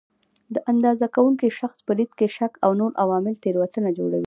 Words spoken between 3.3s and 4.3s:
تېروتنه جوړوي.